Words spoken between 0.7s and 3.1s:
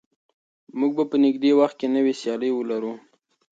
موږ به په نږدې وخت کې نوې سیالۍ ولرو.